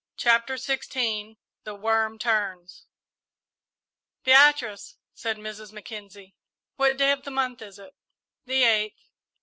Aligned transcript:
CHAPTER 0.17 0.55
XVI 0.55 1.37
THE 1.63 1.75
WORM 1.75 2.17
TURNS 2.17 2.87
"Beatrice," 4.23 4.95
said 5.13 5.37
Mrs. 5.37 5.71
Mackenzie, 5.71 6.33
"what 6.75 6.97
day 6.97 7.11
of 7.11 7.21
the 7.21 7.29
month 7.29 7.61
is 7.61 7.77
it?" 7.77 7.93
"The 8.45 8.63
eighth." 8.63 9.09